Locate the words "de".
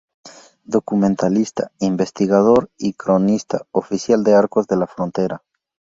4.23-4.33, 4.65-4.77